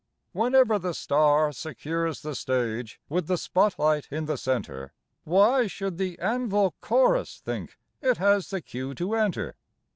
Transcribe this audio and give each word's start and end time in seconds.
Whenever 0.31 0.79
the 0.79 0.95
star 0.95 1.51
secures 1.51 2.21
the 2.23 2.33
stage 2.33 2.99
with 3.07 3.27
the 3.27 3.37
spotlight 3.37 4.07
in 4.09 4.25
the 4.25 4.35
centre, 4.35 4.93
Why 5.25 5.67
should 5.67 5.99
the 5.99 6.17
anvil 6.17 6.73
chorus 6.81 7.37
think 7.39 7.77
it 8.01 8.17
has 8.17 8.49
the 8.49 8.61
cue 8.61 8.95
to 8.95 9.13
enter? 9.13 9.57